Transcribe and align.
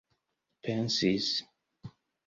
pensis 0.63 1.29